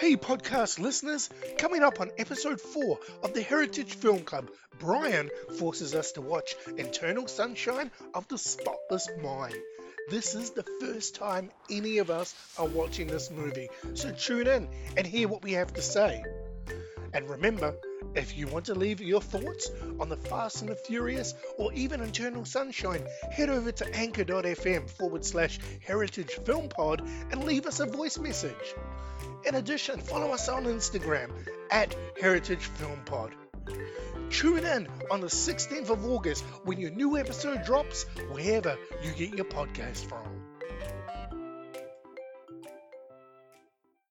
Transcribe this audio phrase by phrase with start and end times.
[0.00, 1.28] Hey, podcast listeners!
[1.58, 6.56] Coming up on episode 4 of the Heritage Film Club, Brian forces us to watch
[6.78, 9.54] Eternal Sunshine of the Spotless Mind.
[10.08, 14.70] This is the first time any of us are watching this movie, so tune in
[14.96, 16.24] and hear what we have to say.
[17.12, 17.74] And remember,
[18.14, 22.00] if you want to leave your thoughts on the Fast and the Furious or even
[22.00, 27.86] Eternal Sunshine, head over to anchor.fm forward slash heritage film pod and leave us a
[27.86, 28.74] voice message.
[29.46, 31.30] In addition, follow us on Instagram
[31.70, 33.32] at Heritage Film Pod.
[34.30, 39.34] Tune in on the 16th of August when your new episode drops wherever you get
[39.34, 40.40] your podcast from.